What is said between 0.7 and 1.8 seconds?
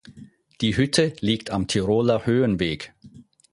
Hütte liegt am